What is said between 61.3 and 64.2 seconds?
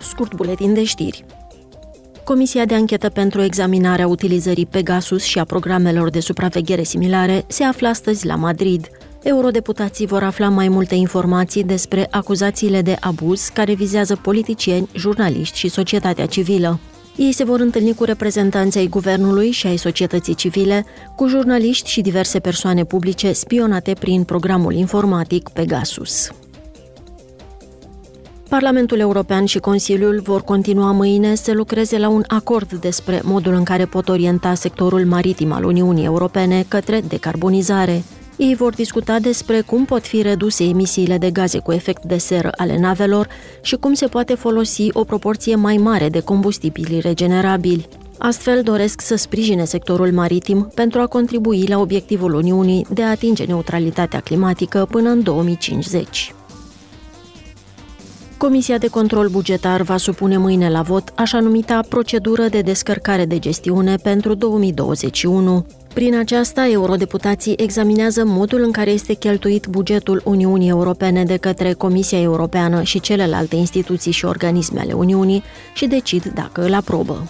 numita procedură de descărcare de gestiune